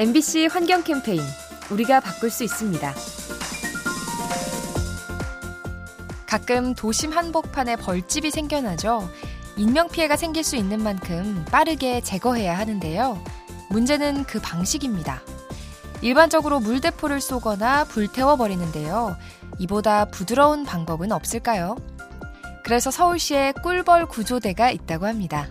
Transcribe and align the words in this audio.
MBC 0.00 0.46
환경 0.46 0.82
캠페인 0.82 1.20
우리가 1.70 2.00
바꿀 2.00 2.30
수 2.30 2.42
있습니다. 2.42 2.94
가끔 6.26 6.74
도심 6.74 7.12
한복판에 7.12 7.76
벌집이 7.76 8.30
생겨나죠. 8.30 9.06
인명피해가 9.58 10.16
생길 10.16 10.42
수 10.42 10.56
있는 10.56 10.82
만큼 10.82 11.44
빠르게 11.50 12.00
제거해야 12.00 12.56
하는데요. 12.56 13.22
문제는 13.68 14.24
그 14.24 14.40
방식입니다. 14.40 15.20
일반적으로 16.00 16.60
물대포를 16.60 17.20
쏘거나 17.20 17.84
불태워버리는데요. 17.84 19.18
이보다 19.58 20.06
부드러운 20.06 20.64
방법은 20.64 21.12
없을까요? 21.12 21.76
그래서 22.64 22.90
서울시에 22.90 23.52
꿀벌 23.62 24.06
구조대가 24.06 24.70
있다고 24.70 25.06
합니다. 25.06 25.46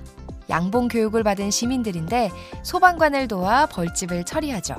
양봉 0.49 0.87
교육을 0.87 1.23
받은 1.23 1.51
시민들인데 1.51 2.31
소방관을 2.63 3.27
도와 3.27 3.67
벌집을 3.67 4.25
처리하죠. 4.25 4.75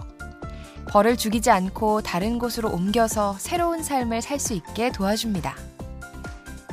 벌을 0.89 1.17
죽이지 1.17 1.51
않고 1.51 2.03
다른 2.03 2.39
곳으로 2.39 2.71
옮겨서 2.71 3.37
새로운 3.39 3.83
삶을 3.83 4.23
살 4.23 4.41
수 4.41 4.55
있게 4.55 4.91
도와줍니다. 4.91 5.55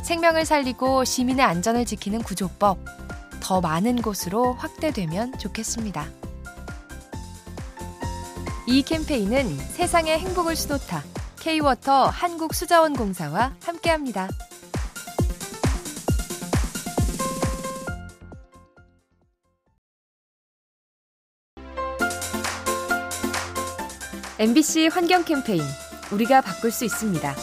생명을 0.01 0.45
살리고 0.45 1.03
시민의 1.03 1.45
안전을 1.45 1.85
지키는 1.85 2.23
구조법, 2.23 2.79
더 3.41 3.61
많은 3.61 4.01
곳으로 4.01 4.53
확대되면 4.53 5.37
좋겠습니다. 5.37 6.05
이 8.67 8.81
캠페인은 8.81 9.57
세상의 9.57 10.19
행복을 10.19 10.55
수놓다 10.55 11.03
K-워터 11.39 12.07
한국수자원공사와 12.07 13.55
함께합니다. 13.63 14.29
MBC 24.39 24.89
환경 24.93 25.23
캠페인 25.23 25.63
우리가 26.11 26.41
바꿀 26.41 26.69
수 26.69 26.85
있습니다. 26.85 27.35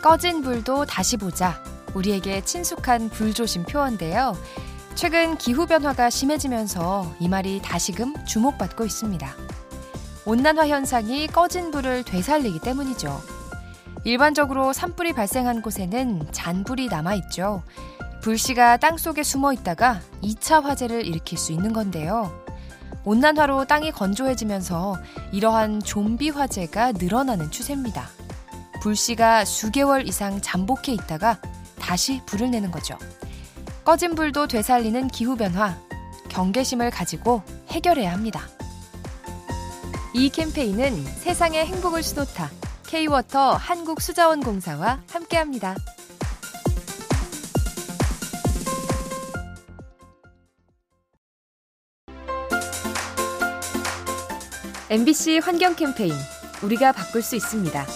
꺼진 0.00 0.40
불도 0.40 0.86
다시 0.86 1.18
보자. 1.18 1.62
우리에게 1.92 2.42
친숙한 2.42 3.10
불조심 3.10 3.64
표어인데요. 3.64 4.34
최근 4.94 5.36
기후변화가 5.36 6.08
심해지면서 6.08 7.14
이 7.20 7.28
말이 7.28 7.60
다시금 7.62 8.14
주목받고 8.24 8.86
있습니다. 8.86 9.30
온난화 10.24 10.68
현상이 10.68 11.26
꺼진 11.26 11.70
불을 11.70 12.04
되살리기 12.04 12.60
때문이죠. 12.60 13.20
일반적으로 14.04 14.72
산불이 14.72 15.12
발생한 15.12 15.60
곳에는 15.60 16.28
잔불이 16.32 16.88
남아있죠. 16.88 17.62
불씨가 18.22 18.78
땅 18.78 18.96
속에 18.96 19.22
숨어 19.22 19.52
있다가 19.52 20.00
2차 20.22 20.62
화재를 20.62 21.04
일으킬 21.04 21.36
수 21.36 21.52
있는 21.52 21.74
건데요. 21.74 22.48
온난화로 23.04 23.64
땅이 23.64 23.92
건조해지면서 23.92 24.96
이러한 25.32 25.80
좀비 25.80 26.30
화재가 26.30 26.92
늘어나는 26.92 27.50
추세입니다. 27.50 28.08
불씨가 28.82 29.44
수개월 29.44 30.06
이상 30.06 30.40
잠복해 30.40 30.92
있다가 30.92 31.40
다시 31.78 32.20
불을 32.26 32.50
내는 32.50 32.70
거죠. 32.70 32.96
꺼진 33.84 34.14
불도 34.14 34.46
되살리는 34.46 35.08
기후변화, 35.08 35.78
경계심을 36.28 36.90
가지고 36.90 37.42
해결해야 37.68 38.12
합니다. 38.12 38.42
이 40.14 40.28
캠페인은 40.28 41.04
세상의 41.04 41.66
행복을 41.66 42.02
수놓다 42.02 42.50
K-워터 42.86 43.52
한국수자원공사와 43.52 45.00
함께합니다. 45.10 45.76
MBC 54.90 55.38
환경 55.38 55.76
캠페인 55.76 56.12
우리가 56.64 56.90
바꿀 56.90 57.22
수 57.22 57.36
있습니다. 57.36 57.86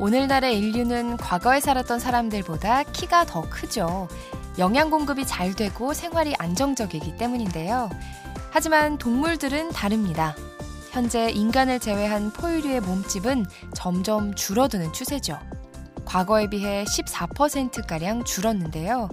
오늘날의 0.00 0.58
인류는 0.58 1.18
과거에 1.18 1.60
살았던 1.60 2.00
사람들보다 2.00 2.82
키가 2.82 3.26
더 3.26 3.48
크죠. 3.48 4.08
영양 4.58 4.90
공급이 4.90 5.24
잘 5.24 5.54
되고 5.54 5.94
생활이 5.94 6.34
안정적이기 6.36 7.16
때문인데요. 7.16 7.90
하지만 8.50 8.98
동물들은 8.98 9.68
다릅니다. 9.70 10.34
현재 10.90 11.30
인간을 11.30 11.78
제외한 11.78 12.32
포유류의 12.32 12.80
몸집은 12.80 13.46
점점 13.72 14.34
줄어드는 14.34 14.92
추세죠. 14.92 15.38
과거에 16.04 16.50
비해 16.50 16.82
14%가량 16.82 18.24
줄었는데요. 18.24 19.10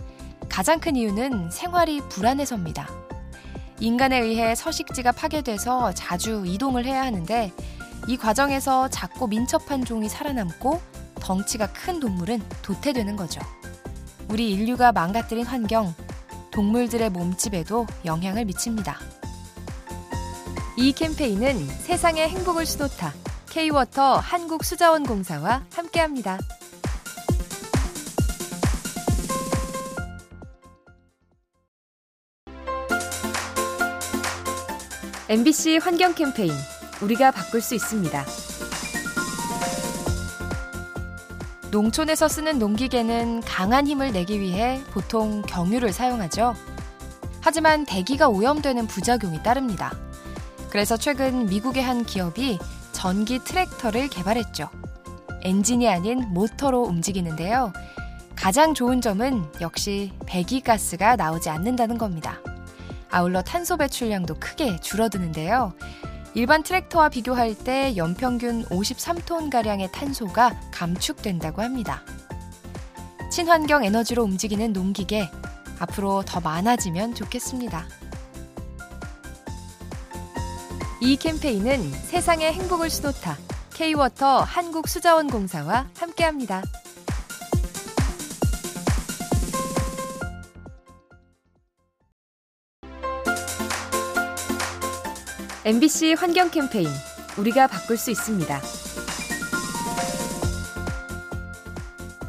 가장 0.50 0.80
큰 0.80 0.96
이유는 0.96 1.52
생활이 1.52 2.02
불안해서입니다. 2.10 3.05
인간에 3.80 4.20
의해 4.20 4.56
서식지가 4.56 5.12
파괴돼서 5.12 5.94
자주 5.94 6.44
이동을 6.46 6.86
해야 6.86 7.04
하는데 7.04 7.52
이 8.08 8.18
과정에서 8.18 8.88
작고 8.90 9.28
민첩한 9.28 9.84
종이 9.84 10.08
살아남고 10.08 10.82
덩치가 11.16 11.68
큰 11.74 12.00
동물은 12.00 12.42
도태되는 12.62 13.16
거죠. 13.16 13.42
우리 14.30 14.52
인류가 14.52 14.92
망가뜨린 14.92 15.46
환경, 15.46 15.94
동물들의 16.52 17.10
몸집에도 17.10 17.86
영향을 18.06 18.46
미칩니다. 18.46 18.98
이 20.78 20.92
캠페인은 20.94 21.68
세상의 21.68 22.30
행복을 22.30 22.66
수놓다 22.66 23.14
K-워터 23.50 24.18
한국수자원공사와 24.18 25.64
함께합니다. 25.74 26.38
MBC 35.28 35.78
환경 35.78 36.14
캠페인 36.14 36.52
우리가 37.02 37.32
바꿀 37.32 37.60
수 37.60 37.74
있습니다. 37.74 38.26
농촌에서 41.72 42.28
쓰는 42.28 42.60
농기계는 42.60 43.42
강한 43.42 43.88
힘을 43.88 44.12
내기 44.12 44.40
위해 44.40 44.80
보통 44.92 45.42
경유를 45.42 45.94
사용하죠. 45.94 46.54
하지만 47.42 47.88
대기가 47.88 48.30
오염되는 48.30 48.86
부작용이 48.86 49.42
따릅니다. 49.42 49.98
그래서 50.70 50.96
최근 50.96 51.48
미국의 51.48 51.82
한 51.82 52.06
기업이 52.06 52.60
전기 52.92 53.40
트랙터를 53.40 54.10
개발했죠. 54.10 54.70
엔진이 55.42 55.90
아닌 55.90 56.24
모터로 56.34 56.84
움직이는데요. 56.84 57.74
가장 58.36 58.76
좋은 58.76 59.02
점은 59.02 59.44
역시 59.60 60.12
배기가스가 60.28 61.16
나오지 61.16 61.50
않는다는 61.50 61.98
겁니다. 61.98 62.40
아울러 63.16 63.42
탄소 63.42 63.78
배출량도 63.78 64.36
크게 64.42 64.82
줄어드는데요. 64.82 65.74
일반 66.34 66.64
트랙터와 66.64 67.08
비교할 67.08 67.56
때 67.56 67.96
연평균 67.96 68.66
53톤가량의 68.66 69.90
탄소가 69.94 70.60
감축된다고 70.72 71.62
합니다. 71.62 72.04
친환경 73.32 73.86
에너지로 73.86 74.22
움직이는 74.22 74.74
농기계, 74.74 75.32
앞으로 75.80 76.24
더 76.26 76.42
많아지면 76.42 77.16
좋겠습니다. 77.16 77.86
이 81.00 81.16
캠페인은 81.16 81.90
세상의 81.92 82.52
행복을 82.52 82.90
수놓다 82.90 83.38
K-워터 83.76 84.42
한국수자원공사와 84.42 85.88
함께합니다. 85.98 86.64
MBC 95.66 96.14
환경 96.14 96.52
캠페인 96.52 96.88
우리가 97.40 97.66
바꿀 97.66 97.98
수 97.98 98.12
있습니다. 98.12 98.62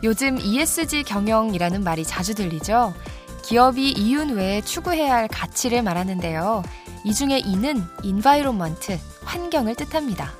요즘 0.03 0.39
ESG 0.41 1.03
경영이라는 1.03 1.85
말이 1.85 2.03
자주 2.03 2.35
들리죠. 2.35 2.95
기업이 3.43 3.93
이윤 3.93 4.31
외에 4.31 4.63
추구해야 4.63 5.15
할 5.15 5.29
가치를 5.29 5.83
말하는데요. 5.83 6.63
이 7.05 7.13
중에 7.13 7.41
E는 7.41 7.85
environment, 8.03 8.99
환경을 9.25 9.75
뜻합니다. 9.75 10.33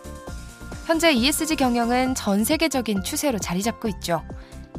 현재 0.87 1.13
ESG 1.13 1.57
경영은 1.57 2.15
전 2.15 2.45
세계적인 2.45 3.03
추세로 3.03 3.39
자리 3.39 3.63
잡고 3.63 3.89
있죠. 3.89 4.23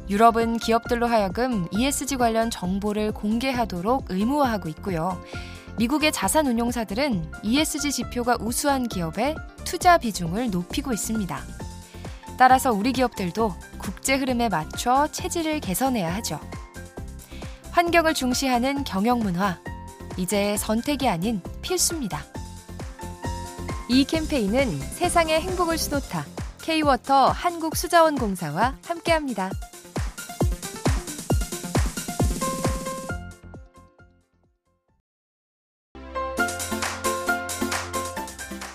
유럽은 0.09 0.57
기업들로 0.57 1.05
하여금 1.05 1.67
ESG 1.69 2.17
관련 2.17 2.49
정보를 2.49 3.11
공개하도록 3.11 4.05
의무화하고 4.09 4.69
있고요. 4.69 5.21
미국의 5.77 6.11
자산 6.11 6.47
운용사들은 6.47 7.31
ESG 7.43 7.91
지표가 7.91 8.37
우수한 8.39 8.87
기업의 8.87 9.35
투자 9.63 9.97
비중을 9.97 10.49
높이고 10.49 10.91
있습니다. 10.91 11.39
따라서 12.37 12.71
우리 12.71 12.93
기업들도 12.93 13.53
국제 13.77 14.15
흐름에 14.15 14.49
맞춰 14.49 15.07
체질을 15.11 15.59
개선해야 15.59 16.13
하죠. 16.15 16.39
환경을 17.71 18.15
중시하는 18.15 18.83
경영 18.83 19.19
문화, 19.19 19.59
이제 20.17 20.57
선택이 20.57 21.07
아닌 21.07 21.41
필수입니다. 21.61 22.23
이 23.89 24.03
캠페인은 24.03 24.79
세상의 24.79 25.41
행복을 25.41 25.77
수놓다 25.77 26.25
K-워터 26.63 27.29
한국수자원공사와 27.29 28.77
함께합니다. 28.85 29.51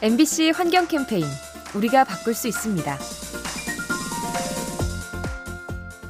MBC 0.02 0.50
환경 0.50 0.88
캠페인 0.88 1.24
우리가 1.76 2.02
바꿀 2.02 2.34
수 2.34 2.48
있습니다. 2.48 2.98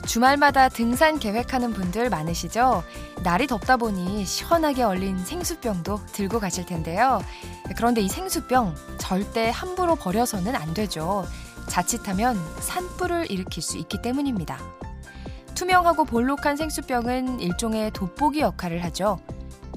주말마다 0.06 0.70
등산 0.70 1.18
계획하는 1.18 1.74
분들 1.74 2.08
많으시죠? 2.08 2.84
날이 3.22 3.46
덥다 3.46 3.76
보니 3.76 4.24
시원하게 4.24 4.84
얼린 4.84 5.18
생수병도 5.18 6.06
들고 6.06 6.40
가실 6.40 6.64
텐데요. 6.64 7.20
그런데 7.76 8.00
이 8.00 8.08
생수병 8.08 8.74
절대 8.96 9.50
함부로 9.50 9.94
버려서는 9.94 10.56
안 10.56 10.72
되죠. 10.72 11.26
자칫하면 11.68 12.38
산불을 12.60 13.30
일으킬 13.30 13.62
수 13.62 13.76
있기 13.76 14.00
때문입니다. 14.00 14.58
투명하고 15.54 16.06
볼록한 16.06 16.56
생수병은 16.56 17.40
일종의 17.40 17.90
돋보기 17.90 18.40
역할을 18.40 18.82
하죠. 18.84 19.20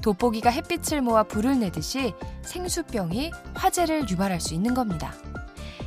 돋보기가 0.06 0.50
햇빛을 0.50 1.00
모아 1.00 1.24
불을 1.24 1.58
내듯이 1.58 2.14
생수병이 2.42 3.32
화재를 3.54 4.08
유발할 4.08 4.40
수 4.40 4.54
있는 4.54 4.72
겁니다. 4.72 5.12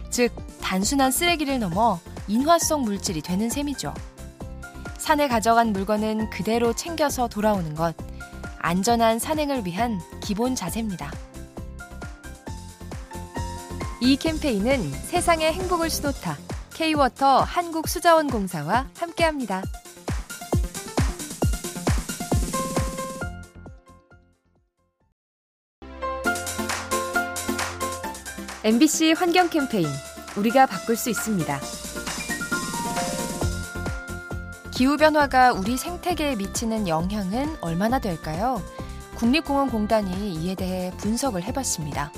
즉, 0.09 0.33
단순한 0.61 1.11
쓰레기를 1.11 1.57
넘어 1.59 2.01
인화성 2.27 2.81
물질이 2.81 3.21
되는 3.21 3.49
셈이죠. 3.49 3.93
산에 4.97 5.29
가져간 5.29 5.71
물건은 5.71 6.29
그대로 6.31 6.73
챙겨서 6.73 7.29
돌아오는 7.29 7.73
것. 7.75 7.95
안전한 8.57 9.19
산행을 9.19 9.65
위한 9.65 10.01
기본 10.21 10.53
자세입니다. 10.53 11.09
이 14.01 14.17
캠페인은 14.17 14.91
세상의 14.91 15.53
행복을 15.53 15.89
수놓다. 15.89 16.37
K-워터 16.73 17.39
한국수자원공사와 17.39 18.89
함께합니다. 18.97 19.63
MBC 28.69 29.13
환경 29.13 29.49
캠페인 29.49 29.87
우리가 30.37 30.67
바꿀 30.67 30.95
수 30.95 31.09
있습니다. 31.09 31.59
기후변화가 34.69 35.53
우리 35.53 35.75
생태계에 35.75 36.35
미치는 36.35 36.87
영향은 36.87 37.57
얼마나 37.61 37.97
될까요? 37.97 38.61
국립공원공단이 39.15 40.35
이에 40.35 40.53
대해 40.53 40.91
분석을 40.97 41.41
해봤습니다. 41.45 42.11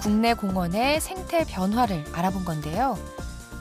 국내 0.00 0.32
공원의 0.32 0.98
생태 1.02 1.44
변화를 1.44 2.06
알아본 2.14 2.46
건데요. 2.46 2.96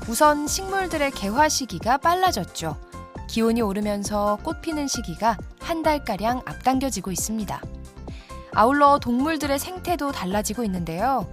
우선 0.07 0.47
식물들의 0.47 1.11
개화 1.11 1.49
시기가 1.49 1.97
빨라졌죠. 1.97 2.77
기온이 3.27 3.61
오르면서 3.61 4.39
꽃 4.41 4.61
피는 4.61 4.87
시기가 4.87 5.37
한 5.59 5.83
달가량 5.83 6.43
앞당겨지고 6.45 7.11
있습니다. 7.11 7.61
아울러 8.53 8.99
동물들의 8.99 9.59
생태도 9.59 10.13
달라지고 10.13 10.63
있는데요. 10.63 11.27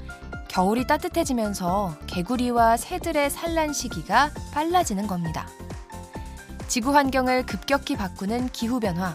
겨울이 0.58 0.88
따뜻해지면서 0.88 1.96
개구리와 2.08 2.76
새들의 2.76 3.31
산란 3.31 3.72
시기가 3.72 4.32
빨라지는 4.52 5.06
겁니다. 5.06 5.46
지구 6.66 6.93
환경을 6.96 7.46
급격히 7.46 7.96
바꾸는 7.96 8.49
기후변화, 8.49 9.14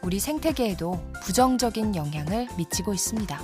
우리 0.00 0.18
생태계에도 0.18 0.98
부정적인 1.22 1.94
영향을 1.94 2.48
미치고 2.56 2.94
있습니다. 2.94 3.38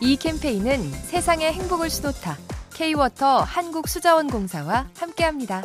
이 0.00 0.16
캠페인은 0.16 0.90
세상의 0.90 1.52
행복을 1.52 1.88
수놓다 1.88 2.36
K-워터 2.72 3.42
한국수자원공사와 3.42 4.88
함께합니다. 4.98 5.62